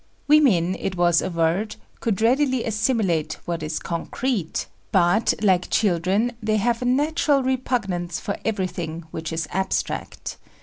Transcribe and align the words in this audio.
Women, 0.27 0.73
it 0.73 0.95
was 0.97 1.21
averred, 1.21 1.75
could 1.99 2.23
readily 2.23 2.63
assimilate 2.63 3.37
what 3.45 3.61
is 3.61 3.77
concrete, 3.77 4.65
but, 4.91 5.35
like 5.43 5.69
children, 5.69 6.31
they 6.41 6.57
have 6.57 6.81
a 6.81 6.85
natural 6.85 7.43
repugnance 7.43 8.19
for 8.19 8.35
everything 8.43 9.03
which 9.11 9.31
is 9.31 9.47
abstract. 9.51 10.37